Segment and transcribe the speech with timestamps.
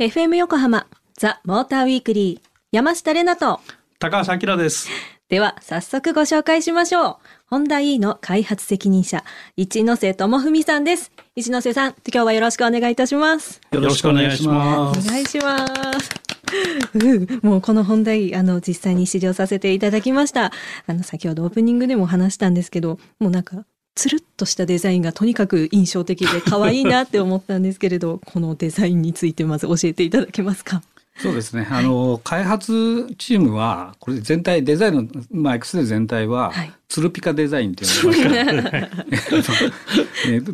[0.00, 3.60] FM 横浜ザ・モーターウィークリー山下れなと。
[4.00, 4.88] 高橋明です。
[5.28, 7.16] では早速ご紹介しましょう。
[7.46, 9.22] ホンダ E の開発責任者
[9.56, 11.12] 一ノ瀬智文さんです。
[11.36, 13.60] 一ノ瀬さん今日はよろしくお願いいたします。
[13.70, 15.08] よろしくお願いします。
[15.08, 15.64] お願いしま
[16.00, 16.10] す。
[17.46, 20.50] もうこの本題あの実際に試乗させていただきました。
[20.88, 23.64] あの先ほどオープニングでも話したんですけどもうなんか
[23.94, 30.82] つるっとしたデザインがとにかく印象的で可愛いなって思ったんですけれど このデザインについてまず教えていただけますか？
[31.16, 31.64] そうですね。
[31.70, 36.52] あの、開発チームは、これ全体、デザインの、まあ、X で全体は、
[36.88, 38.88] つるピカデザインっていうのが、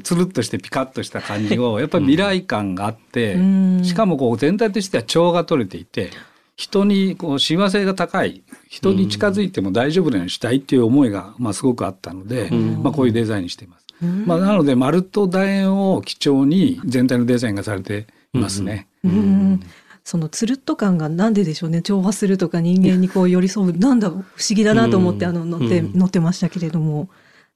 [0.02, 3.38] つるっとしてピカッとした感じを、やっぱり未来感があって、
[3.82, 6.10] しかもこう全体としては調が取れていて、
[6.60, 13.86] 人にこう親和性が高い人に近づいても大丈夫なようにしたいっていう思いが、まあ、すごくあったので、まあ、こういうデザインにしています。
[14.26, 18.88] まあ、なので丸と楕円を基調に全体のデザインがされていますね。
[19.04, 19.60] うん。
[20.04, 21.80] そのつるっと感がなんででしょうね。
[21.80, 27.08] 調和するとか人間にこう寄り添うなんだ不思議だなと思ってあの乗って、乗ってましたけれども。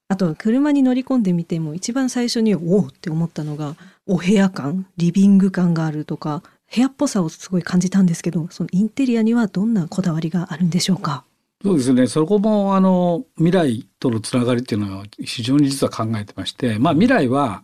[0.07, 3.75] あと車に乗り込んでみても一番最初におおって思ったのが
[4.05, 6.43] お部屋感リビング感があるとか
[6.75, 11.23] 部屋っぽさをすごい感じたんですけどそのインテリアにはどんなこだわりがあるんでしょうか？
[11.63, 12.07] そうですね。
[12.07, 17.63] そこもあの未来とのつながりっていうのは非常に実は考えてましてまあ未来は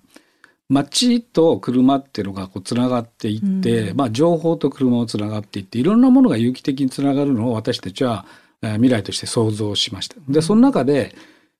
[0.70, 8.26] 街と車っていうのがこうつながっていって、うん、まあ、情報と車をつながっていっていろんなものが有機的につながるのを私たちは
[8.62, 10.16] 未来として想像しました。
[10.30, 11.14] でその中で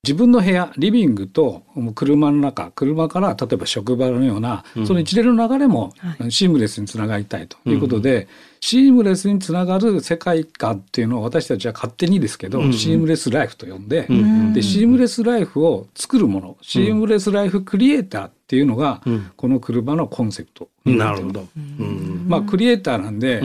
[0.04, 1.62] 自分の部屋リビングと
[1.94, 5.92] 車の中車から例えば職場のような、うん、その一連の流れも
[6.28, 7.56] シームレスにつながりたいと。
[7.66, 8.28] いうことで、うん、
[8.60, 14.08] シームレスにつながる世界観っていうのを私たちは勝手にですけど、うん、シームレスライフと呼んで,、
[14.52, 19.02] でシームレスライフを作るものシームレスライフクリエイターっていうのが、
[19.36, 21.46] この車のコンセプトなるほど、
[22.26, 23.40] まあクリエイターなんで、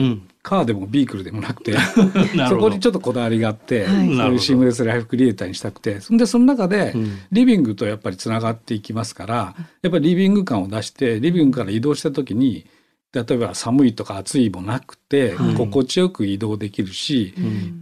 [0.48, 1.76] カーでもビークルでもなくて
[2.48, 6.00] そこにちょっとこだわりがあって、はい、そういうシームレスライフクリエイターにしたくて。
[6.00, 6.94] そんでその中で
[7.30, 12.64] リビングとやっぱりつながっていきますから、やっぱりリビング感を出してリビングから移動した時に
[13.12, 17.34] 例えば寒いとか暑いもなくて、心地よく移動できるし、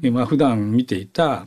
[0.03, 1.47] うん、まあ普段見ていた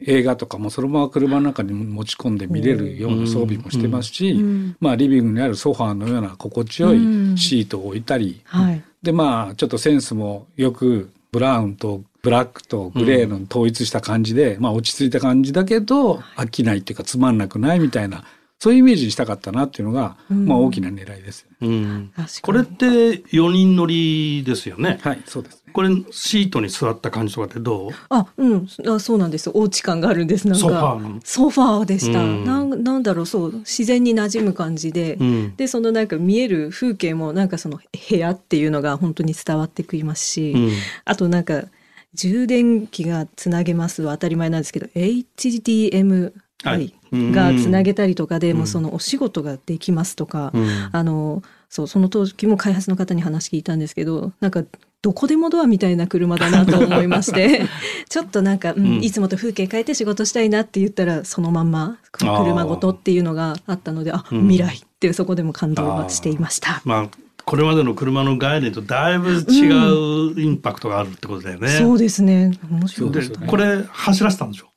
[0.00, 6.98] 映画とかもそのまま車の中に持ち込んで見れるような装備もしてますし、うん、まあリビングにあるソファーのような心地よい
[7.36, 18.24] シートを置いたり、うんはい、でまあちょっとセンスもよくブラウンとブラックとグレーの統一した感じで、うん、まあ落ち着いた感じだけど飽きないっていうかつまんなくないみたいな
[18.62, 22.12] そういうイメージにしたかったなっていうのが、うん、まあ大きな狙いです、うん、
[22.42, 25.00] これって4人乗りですよね。
[25.00, 27.90] はい、そうです、これシートに座った感じとかってどう？
[28.10, 28.68] あ、うん。
[28.86, 29.50] あ、そうなんです。
[29.54, 30.46] お家感があるんです。
[30.46, 32.20] なんかソファーソファーでした。
[32.20, 33.52] うん、なんなんだろうそう。
[33.60, 40.70] 自然に馴染む感じで、うん、でそのなんか見える風景もなんかその部屋っていうのが本当に伝わってきますし、うん、
[41.06, 41.64] あとなんか
[42.12, 46.32] 充電器がつなげますは当たり前なんですけど HDMI
[46.64, 50.52] がつなげたりとかで、もそのお仕事ができますとか、
[50.92, 54.64] あのそうその時も開発の方に話聞いたんですけどなんか
[55.02, 57.62] どこでもドアみたいな車だなと思いまして
[58.10, 66.82] ちょっとなんか、うん、いつもと風景変えて仕事したいなって言ったらそのまんま車ごとっていうのがあったのであ、未来ってそこでも感動はしていました。
[66.84, 67.08] まあ
[67.46, 71.68] これまでの車の概念とだいぶ違うインパクトがあるってことだよね。
[71.68, 72.52] そうですね。
[72.70, 74.69] 面白いで、ね、これ走らせたんでしょ？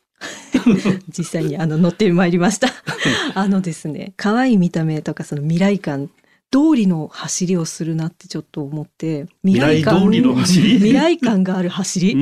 [1.09, 2.67] 実際にあの乗ってまいりました。
[3.35, 6.09] あのですね可愛い見た目とかその未来感
[6.51, 12.15] 通りの走りをするなってちょっと思って未来感未来感がある走り？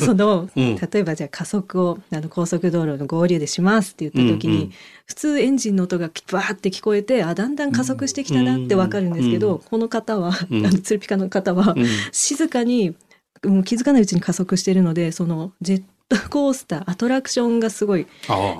[0.00, 4.72] その、うん、例えばじゃあ加速をあの高速道路の合流でしますって言った時に、うんうん、
[5.06, 11.76] 普通エンジンの音がバーって聞こえてあだんだん加速してきたなってわかるんですけど、うん、この方は、うん、あのツルピカの方は、
[12.10, 12.96] 静かに
[13.44, 15.82] もう気づかないうちに加速しているのでそのジェッ
[16.12, 18.06] トコースターアトラクションがすごい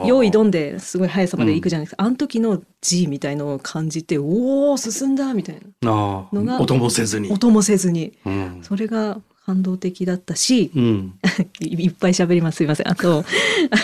[0.07, 5.91] 用意どんですごい速さまで行くじゃないですか、うん、あの時の G みたいのを感じておお進んだみたいな
[6.33, 7.31] のが音もせずに。
[7.31, 11.15] 音もせずに、うん、それが感動的だったし、うん、
[11.61, 12.89] いっぱい喋りますすいません。
[12.89, 13.25] あと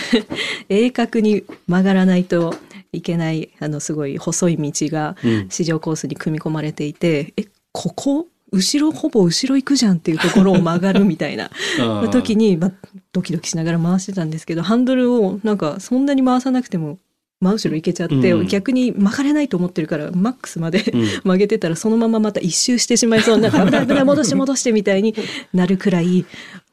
[0.69, 2.54] 鋭角に曲がらないと
[2.92, 5.16] いけないあのすごい細い道が
[5.48, 8.26] 市場コースに組み込まれていて、えここ？
[8.50, 11.50] 後ろほぼ後ろ行くじゃんっていうところを曲がるみたいな。
[12.10, 12.72] 時に、まあ、
[13.12, 16.99] ドキドキしながら回してたんですけどハンドルをなんかそんなに回さなくても
[17.40, 25.14] 真後ろ行けちゃって、うん、逆に曲がれないと思ってるからマックスまで、うん、 曲げてたらそのまままた一周してしまいそうな 危ない危ない戻して戻してみたいに
[25.55, 26.26] なるくらい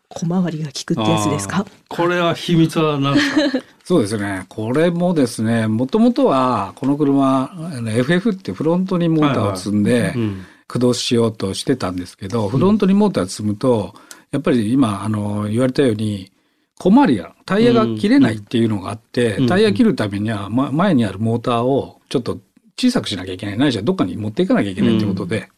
[0.09, 1.65] 小回りが効くってやつですか？
[1.89, 3.29] これは秘密は何です
[3.59, 4.45] かそうですね。
[4.49, 7.51] これもですねもともとはこの車
[7.87, 10.13] FF ってフロントにモーターを積んで、はいはい。
[10.15, 10.45] うん。
[10.67, 13.93] 駆動しようとしてたんですけど、フロントにモーター積むと、
[14.35, 16.31] やっぱり今、あの、言われたように、
[16.77, 22.39] 小回りが、タイヤが切れないっていうのがあって、タイヤ切るためには、ま、前にあるモーターをちょっと
[22.77, 23.57] 小さくしなきゃいけない。
[23.57, 25.49] ないしはどっかに持っていかなきゃいけないってことで、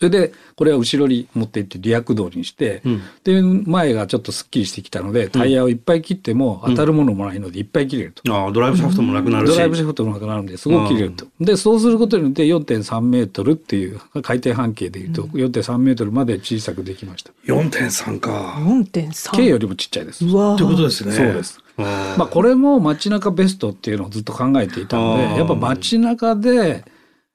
[0.00, 9.52] それでこれは後ろに持っていってリア駆動にして、うん、で前がちょっとすっきりしてきたのでタイヤをいっぱい切っても当たるものもないのでいっぱい切れると、うん、あドライブシャフトもなくなるし。
[9.52, 17.32] ドライブシャフトもなくなるんですごく切れると、でそうすることによって4.3メートルっていう回転半径でいうと4.3メートルまで小さくできました。
[17.44, 18.56] 4.3か。
[18.60, 20.24] 4.3 K よりもちっちゃいです。
[20.24, 21.12] うわってことですね。
[21.12, 21.60] そうです。
[21.76, 26.84] まあこれも街中ベストっていうのをずっと考えていたのでやっぱ街中で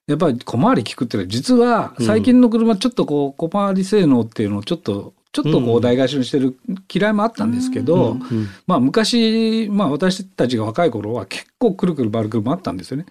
[0.08, 6.58] やっぱり小回り利くっていうのは実は最近の車ちょっとこう小回り性能っていうのをちょっとちょっとこう大返しにしてる
[6.90, 13.06] 嫌いもあったんですけど、うん、まあ昔、まあ私たちが若い頃は結構くるくる回る車あったんですよね。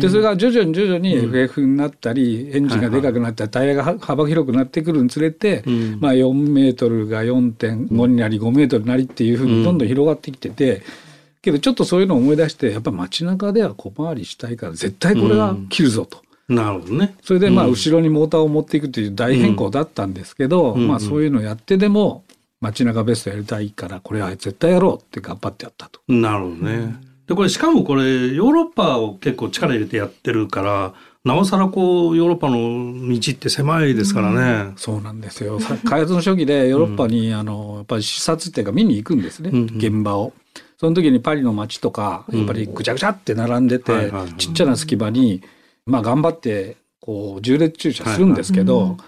[0.00, 5.62] で、それが徐々に徐々に FF になったり、エンジンがでかくなったり、タイヤが幅広くなってくるにつれて、
[6.00, 10.80] まあ4メートルが4.5になり5メートルなりっていうふうにどんどん広がってきてて、
[11.42, 16.22] けどちょっとそういうのを思い出して、やっぱ街中では小回りしたいから絶対これは切るぞと。
[16.48, 17.14] なるほどね。
[17.22, 22.24] それでまあ後ろにモーターを持っていくという大変更だったんですけど、うん、まあそういうのをやってでも
[22.60, 26.00] 街中ベストやりたいからこれは絶対やろうって頑張ってやったと。
[26.08, 26.96] なるほどね。
[27.26, 34.70] でこれしかもこれヨーロッパを結構力入れてやってるからなおさらこうヨーロッパの道って狭いですからね。
[34.70, 35.58] うん、そうなんですよ。
[35.84, 40.32] 開発の初期でヨーロッパに、あのやっぱり視察っていうか見に行くんですね、うんうん、現場を。
[40.78, 45.42] その時にパリの街とかやっぱりぐちゃぐちゃって並んでて、ちっちゃな隙間に
[45.88, 48.98] まあ頑張ってこう縦列駐車するんですけど、はいはい、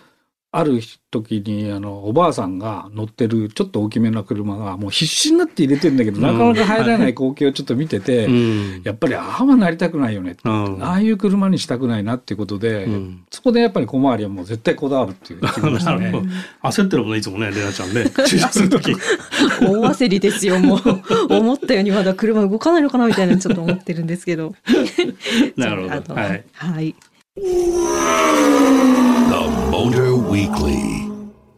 [0.52, 0.80] ある
[1.10, 16.12] 時にあのおばあさんが乗ってるちょっと大きめな車がもう必死になって入れてんだけど、なかなか入らない光景をちょっと見てて、うん、やっぱりああはなりたくないよね、うん、ああいう車にしたくないなっていうことで、うん、そこでやっぱり小回りはもう絶対こだわるっていう決めましたね。
[16.62, 18.10] 焦ってるもんねいつもねレナちゃんね。
[18.26, 18.92] 駐車する時。
[18.92, 18.96] 大
[19.90, 20.80] 焦りですよもう。
[21.28, 24.54] 思ったようにまだ車動かないのかなみたいなちょっと思ってるんですけど。
[25.56, 26.14] なるほど。
[26.14, 26.44] はい。
[26.52, 26.94] はい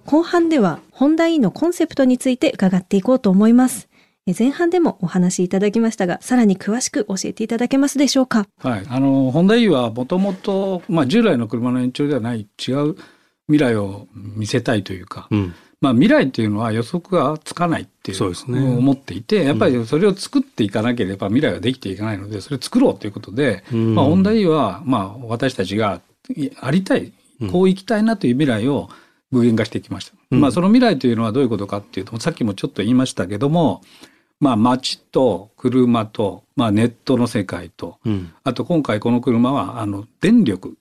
[0.04, 3.88] 後半ではホンダ E のコンセプトについて伺っていこうと思います。
[4.38, 8.46] 前半でもお話しいただきましたが、さらに詳しく教えていただけますでしょうか？
[8.58, 8.84] はい。
[8.88, 12.94] あの、ホンダ E はもともと、まあ従来の車の延長ではない違う
[13.48, 26.00] 未来を見せたいというか、うん、まあ、未来っていうのは予測がつかないっていう思っていて、やっぱりそれを作っていかなければ未来はできていかないので、それを作ろうということで、まあ、本題は、まあ、私たちが
[26.60, 27.12] ありたい、
[27.50, 28.90] こう生きたいなという未来を
[29.32, 30.14] 具現化してきました。
[30.30, 33.82] まあ、その未来というのはどういうことかっていうと、さっきもちょっと言いましたけども、
[34.38, 37.98] まあ、街と車と、まあ、ネットの世界と、
[38.44, 40.76] あと今回この車はあの電力、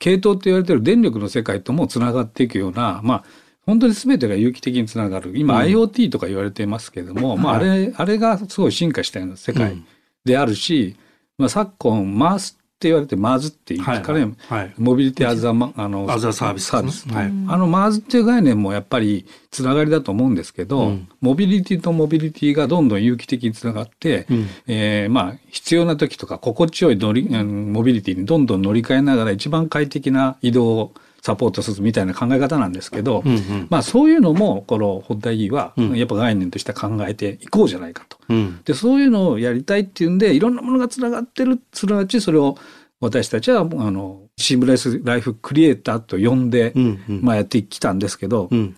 [0.00, 3.24] 系統って言われてる電力の世界ともつながっていくような、まあ、
[3.68, 5.32] 本当に全てが有機的につながる。
[5.36, 9.76] 今、IoT とか言われていますけれども、まあ、あれあれがすごい進化したような世界
[10.24, 10.96] であるし、
[11.36, 14.58] まあ、昨今マースって言われてマーズっていうんですかね、はい。
[14.60, 17.28] はい、モビリティアザあのアザサービス、サービス、はい、あ
[17.58, 38.18] のマーズっていう概念もやっぱりつながりだと思うんですけど、うん、モビリティとモビリティがどんどん有機的につながって、うん、えー、まあ必要な時とか心地よい乗りモビリティにどんどん乗り換えながら一番快適な移動をサポートするみたいな考え方なんですけど、うんうん、まあそういうのもこの本体はやっぱ概念として考えていこうじゃないかと。
[38.28, 42.56] うん、でそういうのをやりたいっていうんでいろんなものがつながってるすなわちそれを
[43.00, 48.76] 私たちはあのシームレスライフクリエイターと呼んで、うんうん、まあ、やってきたんですけど、うん、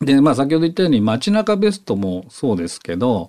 [0.00, 3.28] でまあ先ほど言ったように街中ベストもそうですけど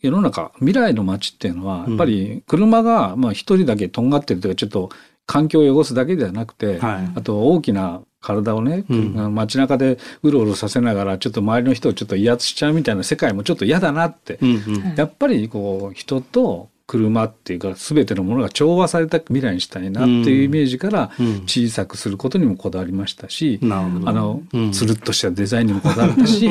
[0.00, 4.90] 世の中未来の街っていうのはやっぱり車がまあ一人だけとんがってるというかちょっと
[5.26, 14.52] 環境を汚すだけではなくて、はい、あと大きな体をね、うん、街中でうろうろさせながらちょっと周りの人をちょっと威圧しちゃうみたいな世界もちょっと嫌だなって、うんう
[14.92, 21.10] ん、やっぱりこう人と車っていうか全てのものが調和された未来にしたいなっていうイメージから
[21.46, 26.48] 小さくすることにもこだわりましたし、うん、あの、うん、つるっとしたデザインにもこだわったし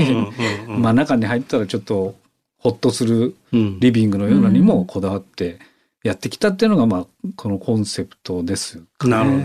[0.67, 2.15] まあ中に入ったらちょっと
[2.57, 5.59] ほっとするリビングのようなにもこだわって
[6.03, 8.83] やってきたっていうのがまあこのコンセプトですね。
[9.05, 9.43] なるほど。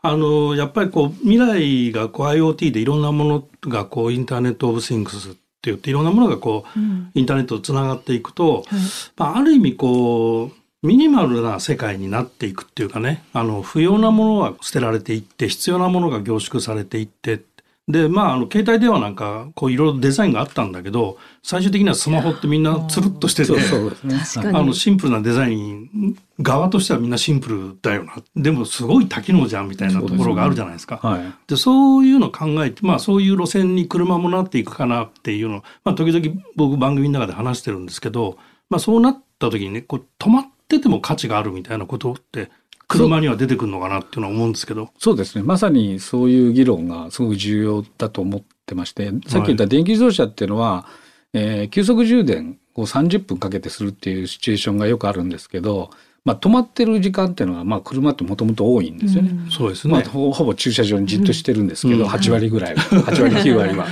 [0.00, 8.64] あのやっぱりこう未来がこう IoT でいろんなものがこうインターネット・オブ・シングスって言っていろんなものがこう、うん、インターネットとつながっていくと、はい、
[9.16, 13.24] まあ、ある意味こうミニマルな世界になっていくっていうかね。
[13.32, 17.42] あの不要なものは捨てられていって必要なものが凝縮されていって
[17.88, 23.52] で、まあ、あの、携帯電話なんか、こう、いろいろデザインがあったんだけど、最終的にはスマホってみんなつるっとしてて、
[24.36, 28.16] あの、シンプルなデザイン側としてはみんなシンプルだよな。
[28.36, 30.98] でも、すごい多機能じゃんみたいなところがあるじゃないですか。
[31.00, 38.36] そねはい、そういうのを考えて、まあ、そういう路線に車もなっていくかなっていうのまあ、時々僕番組の中で話してるんですけど、
[38.68, 42.50] まあ、そうなった時にね、こう、止まってても価値があるみたいなことって
[42.88, 50.88] 車には出てくるのかなっていうのは思うんですけどそうですねまさにそういう議論がすごく重要だと思ってましてさっき言った電気自動車っていうのは、は
[51.34, 55.90] い、えー、急速充電を30分かけてするっていうシチュエーションがよくあるんですけど
[56.28, 59.30] まあ、止まってる時間っていうのは、まあ、車ってもともと多いんですよね。
[59.30, 60.30] うん、そうですね、まあほ。
[60.30, 62.82] ほぼ駐車場にじっとしてるんですけど、うん、8割ぐらいは。
[62.82, 63.86] 8割、9割は。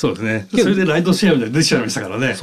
[0.00, 0.46] そうですね。
[0.62, 2.34] それでライドシェアみたいな出ちゃいましたからね。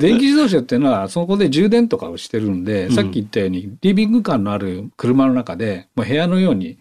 [0.00, 6.80] 電気自動車っていうのは、そこで充電とかをしてるんで、うん、さっき言ったように、リビング感のある車の中で、もう部屋のように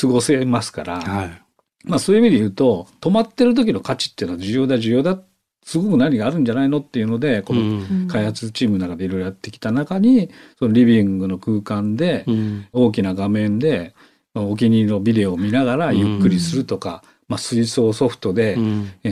[0.00, 1.42] 過ごせますから、はい、
[1.82, 5.18] まあそういう意味で言うと、止まってる時の価値っていうのは重要だ重要だ。
[5.64, 12.24] すごく何があるんじゃないのっていうのでこの開発チームの中でいろいろやってきた中にそのリビングの空間で
[12.72, 13.94] 大きな画面で
[14.34, 18.58] お気に入りのビデオを見ながらゆっくりするとか、まあ、水槽ソフトで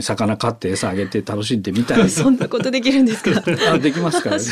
[0.01, 3.31] 魚飼って餌あげて楽しんでみたり、うん、そんなことできるんですか？
[3.71, 4.43] あできますからね。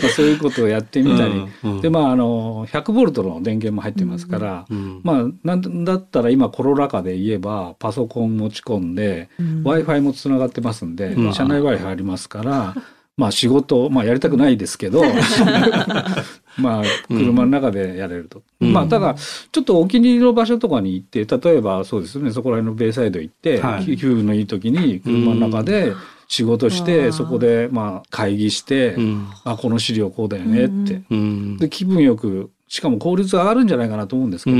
[0.00, 12.76] まあ、そういうことをやってみたり、うんうん、でまああの100ボルトの電源も入ってますから、うんうん、まあなんだったら今コロナ禍で言えばパソコン持ち込んで、うん、w i f i もつながってますんで、社内 w i f i ありますから。
[13.16, 15.02] まあ仕事、まあやりたくないですけど、
[16.58, 18.42] まあ車の中でやれると。
[18.60, 25.92] うん、まあただ、ちょっとお気に入りの場所とかに行って、例えばそうですね、そこら辺のベイサイド行って、はい、気分のいい時に車の中で
[26.26, 31.02] 仕事して、そこでまあ会議して、うん、あ、この資料こうだよねって。
[31.10, 34.56] うん、で、気分よく、しかも効率上がるんじゃないかなと思うんですけど、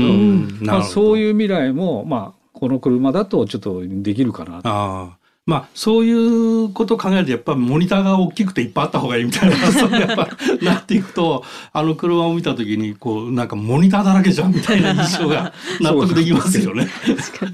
[0.65, 5.18] まあそういう未来も、まあこの車だとちょっとできるかなと。
[5.49, 10.29] まあ、そういうことを考えると、やっぱりモニターが大きくていっぱいあった方がいいみたいな、 そうやっぱ
[10.61, 15.51] なっていくと、あの車を見た時に、こう、なんかモニターだらけじゃんみたいな印象が
[15.81, 16.87] 納得できますよね。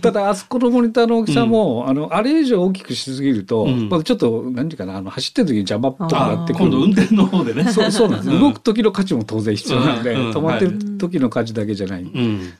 [0.01, 6.65] ただ、あそこのモニターの大きさも、うん、あの、あれ以上大きくしすぎると、うん、まあ、ちょっと、何ていうかな、あの、走ってる時に邪魔とかなってくる。
[6.65, 7.63] 今度運転の方でね。
[7.71, 8.39] そうそうなんです。
[8.39, 12.03] 動く時の価値も当然必要なんで、止まってる時の価値だけじゃない。
[12.03, 12.11] だか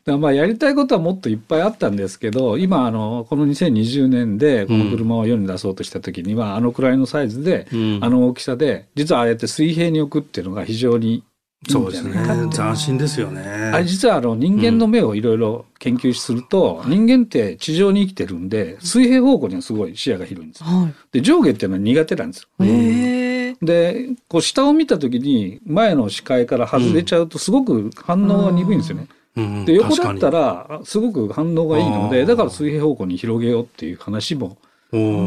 [0.06, 11.24] らまあ、やりたいことはもっといっぱいあったんですけど、今、あの、この2020年で、この車を世に出そうとした時にはあのくらいのサイズで、うん、あの大きさで実はああやって水平に置くっていうのが非常に
[11.68, 12.14] そうですね。
[12.54, 13.42] 斬新ですよね。
[13.74, 20.64] あれ実はあの人間の目をいろいろ研究すると、うん、人間って地上に生きてるんで水平方向にはすごい視野が広いんです。
[20.64, 23.56] はい、で上下っていうのは苦手なんですよ。
[23.62, 29.08] でこう下を見た時に前の視界から外れちゃうとすごく反応が鈍いんですよね。
[29.38, 34.58] うん、で横だったらすごく反応がいいのでだから水平方向に広げようっていう話も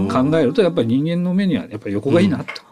[0.09, 2.63] 考えるとやっぱり人間の目にはやっぱり横がいいなと。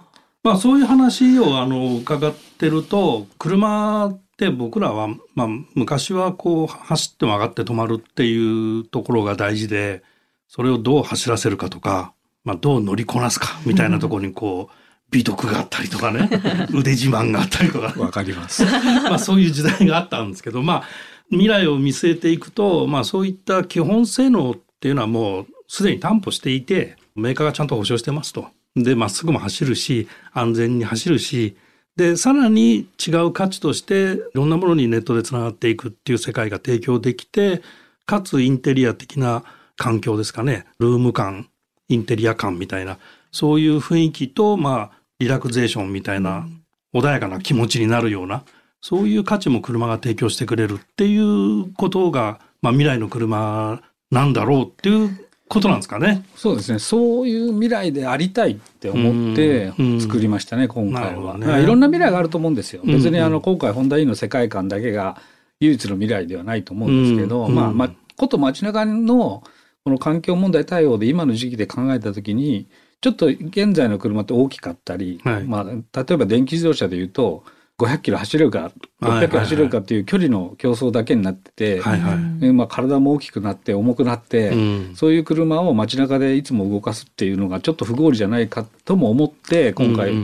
[0.43, 10.03] まあそういう話をあの伺ってると車って僕らは、まあ、昔はこう走っても上がって止まるっていうところが大事で
[10.47, 12.13] それをどう走らせるかとか、
[12.45, 14.75] まあ、どう乗りこなすかみたいなところにこう
[15.11, 16.29] 美徳があったりとかね
[16.73, 18.65] 腕自慢があったりとかわかります。
[19.05, 20.83] まあそういう時代があったんですけどまあ
[21.31, 28.49] 未来を見据えていくと、まあ、そういった基本性能っていうのはもうすでに担保していて、メーカーがちゃんと保証してますと。
[28.77, 31.57] で、まっすぐも走るし、安全に走るし、
[31.97, 37.63] で、さらに違う価値として、いろんなものにネットでつながっていくっていう世界が提供できて、
[38.05, 39.45] かつインテリア的な
[39.77, 40.67] 環境ですかね。
[40.79, 41.49] ルーム感、
[41.89, 42.99] インテリア感みたいな、
[43.33, 46.47] そういう雰囲気と、まあ、リラクゼーションみたいな、
[46.95, 48.45] 穏やかな気持ちになるような、
[48.83, 53.81] そういう価値も車が提供してくれるっていうことが、まあ、未来の車
[54.11, 56.25] なんだろうっていうことなんですかね。
[56.35, 56.79] そうですね。
[56.79, 61.63] そういう未来でありたいって思って作りましたね、今回は、ね。
[61.63, 62.83] いろんな未来があると思うんですよ。
[62.85, 65.21] 別にあの今回ホンダ E の世界観だけが
[65.61, 69.43] 唯一の未来ではないと思うんですけど、まあまあこと街中の
[69.85, 72.69] この環境問題対応で今の時期で考えた時に
[73.01, 77.45] ちょっと現在の車って大きかったり、はい、まあ例えば電気自動車でいうと
[77.79, 82.53] 500キロ走れるか600キロ走れるかっていう距離の競争だけになってて、はいはい。
[82.53, 84.57] まあ、体も大きくなって重くなって、う
[84.93, 90.15] ん、そういう車を街中でいつも動かすっていうのがちょっと不合理じゃないかとも思って今回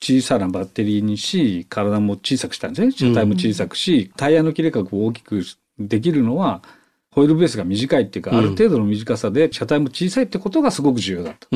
[0.00, 2.92] 小さなバッテリーにし体も小さくしたんですね。
[2.92, 5.44] 車体も小さくし、タイヤの切れ角を大きく
[5.78, 6.62] できるのは
[7.10, 11.48] ホイールベースが短いっていうか、ある程度の短さで車体も小さいってことがすごく重要だと。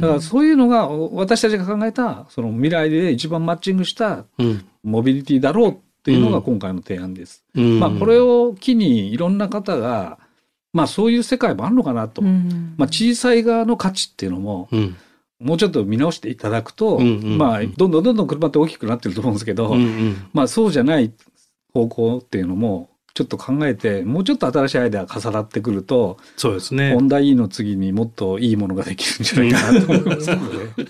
[0.00, 4.24] だからそういうのが私たちが考えたその未来で一番マッチングした
[4.82, 7.44] モビリティだろうっていうのが今回の提案です。
[7.54, 10.18] まあこれを機にいろんな方が
[10.72, 14.96] まあそういう世界もあるのかなと、うん、まあ、小さい側の価値っていうのも、うん、
[15.38, 21.12] もうちょっと見直していただくと、うんうんうん、まあどんどんどんどん車って大きくなってると思うんですけど、うんうん、まあそうじゃない
[21.74, 26.94] 方向っていうのもちょっと考えてもうちょっと新しいアイデアが重なってくるとそうですね。
[26.94, 30.30] ホンダ E の次にもっといいものができるんじゃないかなと思います。
[30.30, 30.84] の で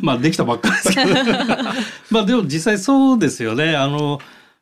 [0.00, 1.34] まあできたばっかりですけど。
[2.10, 3.76] まあでも実際そうですよね。
[3.76, 4.18] あの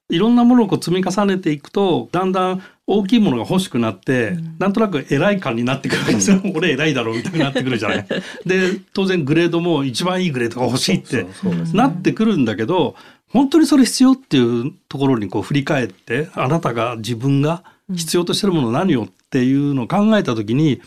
[0.08, 6.40] いろんなものをこう積み重ねていくとだんだん大きいものが欲しくなって、うん、なんとなく偉い感になってくるわけですよ。
[6.54, 8.06] 俺偉いだろうみたいになってくるじゃない。
[8.46, 11.26] で当然グレードも一番いいグレードが欲しいって
[11.72, 12.94] なってくるんだけど
[13.32, 17.64] 本当にそれ必要っていうところにこう振り返ってあなたが自分が
[17.94, 20.80] 必要としてるもの何よっていうのを考えた時に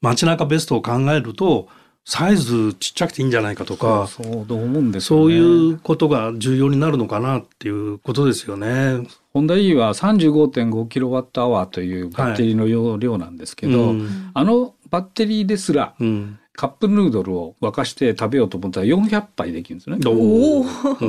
[0.00, 1.68] 街中ベストを考えると
[2.04, 5.38] サイズちっちゃくていいんじゃないかとかそうい
[5.72, 9.08] うことが重要になるのかなっていうことですよね。
[9.32, 19.98] ホンダ E は 35.5kWh というバッテリーの容量なんですけど、はいうん、あのバッテリーですら、うんカップヌードルを沸かして食べようと思ったら400杯できるんですね。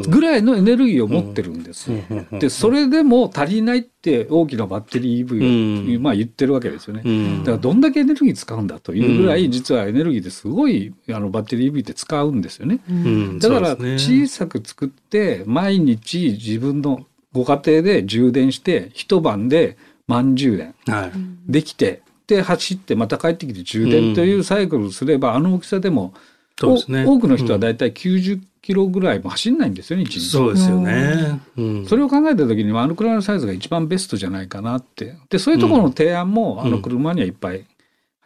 [0.08, 1.90] ぐらいのエネルギーを持ってるんです。
[2.40, 7.40] でそれでも足りないって大きなバッテリー EV を、まあ、言ってるわけですよね。
[7.40, 12.80] だからどんだけエネルギー使うんだというぐらい実はエネルギーですごいあのバッテリー EV って使うんですよね。
[13.40, 19.78] だから小さく作って毎日自分のご家庭で充電して一晩で
[20.08, 20.74] 満充電
[21.48, 26.14] できて、って走ってまた帰ってきて充電というサイクルすれば、うん、あの大きさでも
[26.90, 30.30] ね、多くの人はだいたい90キロぐらいも走んないんですよね、一日。
[30.30, 31.40] そうですよね。
[31.56, 35.16] うん、それを考えた時にあの車のサイズが一番ベストじゃないかなって。
[35.30, 37.64] で、そういうところの提案も、あの車にはいっぱい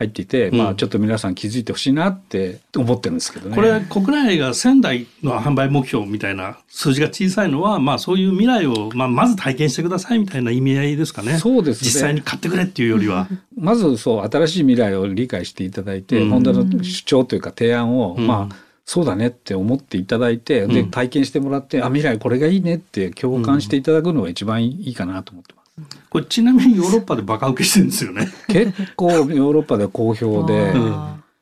[0.01, 3.55] 入っていて、うん、まあちょっと皆さん気づいてほしいなって思ってるんですけどね。
[3.55, 11.37] これ国内が仙台の販売目標みたいな数字が小さいのは、まあそういう未来を、まあ、まず体験してくださいみたいな意味合いですかね。
[11.37, 11.89] そうですね。
[11.89, 13.27] 実際に買ってくれっていうよりは。
[13.55, 18.55] まずそう、新しい未来を理解していただいて、うん、ホンダの主張というか提案を、うん、まあ
[18.85, 25.60] そうだねって思っていただいて、で体験してもらって、あ未来これがいいねって共感していただくのが一番いいかなと思ってます。
[26.09, 28.27] これちなみにヨーロッパでバカ受けしてるんですよね。
[28.47, 30.73] 結構ヨーロッパで好評で、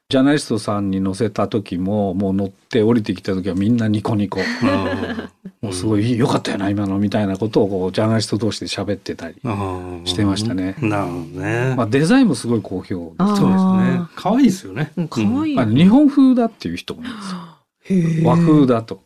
[0.10, 4.40] ジャーナリストさんに乗せた時ももう乗って降りてきた時はみんなニコニコ。
[5.62, 9.36] もうすごい良かったよな今のみたいなことをこうジャーナリスト同士で喋ってたり
[10.06, 10.76] してましたね。
[10.80, 11.76] なるほどね。
[11.76, 14.02] まあデザインもすごい好評そうですね。
[14.16, 14.92] 可愛いですよね。
[15.10, 17.40] 可愛い、うん、日本風だっていう人もいるんですよ。
[18.24, 19.04] 和風だと。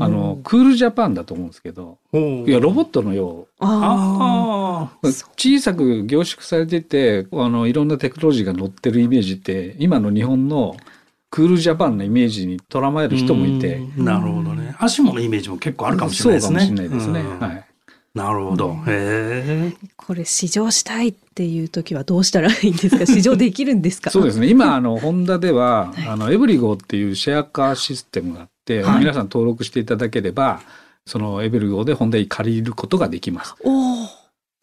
[0.00, 10.76] あのクールジャパンだと思うんですけどいやロボットのよう小さく凝縮されててあのいろんなテクノロジーが載ってるイメージって今の日本の
[11.30, 16.60] クールジャパンのイメージにとらまえる人もいてなるほどね足ものイメージも結構あるかもしれないですね。
[16.60, 17.22] そうかもしれないですね。
[17.46, 17.64] はい。
[18.14, 18.72] なるほど。
[18.86, 19.72] へえ。
[19.96, 23.06] これ試乗したいっていう時はどうしたらいいんですか？
[23.06, 24.10] 試乗できるんですか？
[24.10, 24.48] そうですね。
[24.48, 30.60] 今あのホンダでは、あのエブリゴっていうシェアカーシステムがあって、はい、皆さん登録していただければ、
[31.06, 33.54] そのエブリゴでホンダに借りることができます。
[33.64, 34.06] お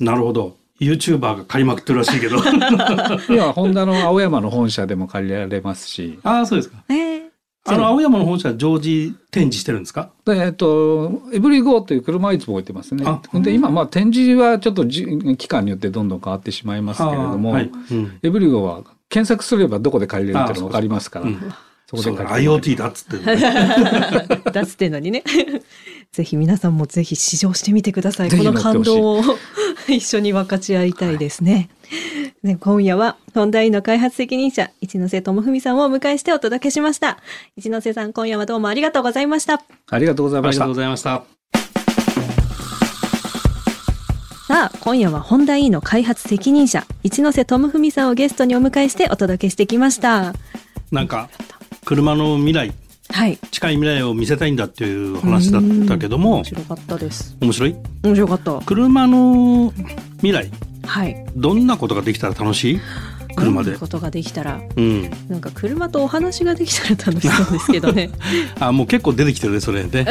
[0.04, 0.56] なるほど。
[0.80, 2.38] ユーチューバーが借りまくってるらしいけど。
[2.38, 6.20] いや、ホンダの青山の本社でも借りられますし。
[6.24, 6.84] ああ、そうですか。
[6.90, 7.20] えー
[7.66, 10.10] あの青山の本社常時展示してるんですか？
[10.28, 13.06] えっとエブリゴーという車いつも置いてますね。
[13.34, 15.06] で今まあ展示はちょっとじ
[15.38, 21.26] 期間によってどんどん変わってしまいますけれども、はいうん、エブリゴーは検索すればどこで借りれるっていうのが分かりますから。
[21.98, 23.42] そこで IoT だっつって、ね。
[24.54, 25.24] だっつってんのにね。
[26.12, 28.30] ぜひ皆さんもぜひ試乗してみてください。
[28.30, 29.24] この感動を
[29.88, 31.70] 一緒に分かち合いたいですね。
[31.90, 37.18] はい、ね今夜は、ホンダイの開発責任者、一ノ瀬智文さんをお迎えしてお届けしました。
[37.58, 39.64] 一ノ瀬さん、今夜はどうもありがとうございました。
[39.90, 40.66] ありがとうございました。
[40.66, 41.24] ありがとうございました。
[44.48, 50.34] さあ、今夜はホンダ E の開発責任者、一ノ瀬智文さんをゲストにお迎えしてお届けしてきました。
[50.92, 51.30] なんか、
[51.86, 52.74] 車の未来
[53.12, 57.36] はい、近い未来を見せたいんだっていう話だったけども面白かったです。
[57.42, 57.76] 面白い？
[58.04, 58.60] 面白かった。
[58.66, 59.74] 車の
[60.18, 60.52] 未来
[60.86, 61.26] はい。
[61.36, 62.80] どんなことができたら楽しい？
[63.36, 63.76] 車で。
[63.80, 68.12] ことができたら、うん、なんか車とお話ができたら楽しそうですけどね。
[68.60, 70.06] あもう結構出てきてるねそれで、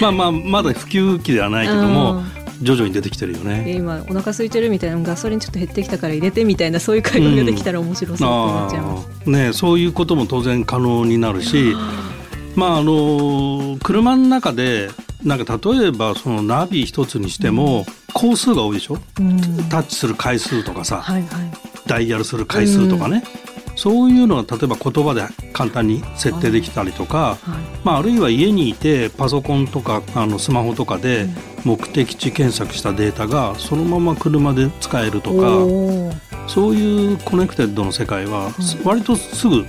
[0.00, 2.22] まあまあまだ普及期ではないけども
[2.62, 3.74] 徐々に出てきてるよね。
[3.76, 11.74] 今お腹空いてるみたいなガソリンちょっと減ってきたから入れてみたいなそういう会話ができたら面白そうと思っちゃいます、うん、ねそういうことも当然可能になるし
[12.54, 14.88] まああの車の中で
[15.24, 21.52] なんか例えばそのナビ一つにしても、工数が多いでしょ、うん、タッチする回数とかさ、はいはい、
[21.86, 23.24] ダイヤルする回数とかね、
[23.76, 31.26] そういうのは例えば言葉で簡単に設定できたりとか、はい、まあ、あるいは家にいてパソコンとかあのスマホとかで
[31.66, 38.52] 目的地検索したデータがそのまま車で使えるとかそういうコネクテッドの世界は
[38.84, 39.66] 割とすぐ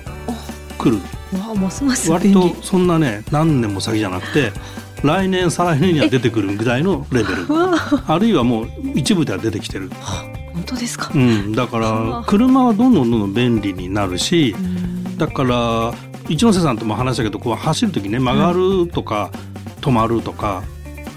[0.78, 0.98] 来る、
[1.40, 4.52] わますます割とそんなね何年も先じゃなくて
[5.04, 7.48] 来年再来年には出てくるぐらいのレベル。
[8.08, 8.20] あ。
[8.20, 9.92] るいはもう一部では出てきてる。
[10.54, 14.56] 本当ですか、うん、だから車はどんどんどんどん便利になるし
[15.18, 15.94] だから
[16.28, 19.30] 一ノ瀬さんとも話したけどこう走る時ね曲がるとか、
[19.82, 20.64] 止まるとか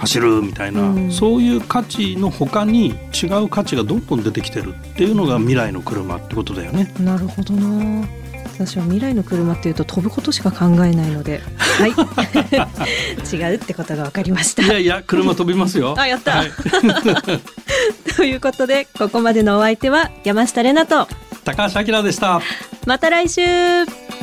[0.01, 6.93] 走るみたいな、うん、そういう価値の他に違う価値がどんどん出てきてるっていうのが未来の車ってことだよね。
[6.99, 8.09] なるほどな
[8.55, 11.91] 私は未来の車っていうと飛ぶことしか考えないので、はい、
[13.35, 14.63] 違うってことが分かりました。
[14.65, 15.95] いやいや、車飛びますよ。
[16.01, 16.39] あ、やった。
[16.39, 16.51] はい、
[18.17, 21.09] ということで、ここまでのお相手は山下れなと
[21.45, 22.43] 高橋明でした。
[22.87, 24.20] また来週。